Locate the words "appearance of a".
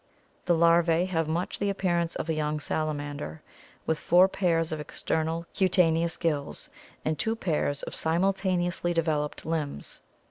1.69-2.33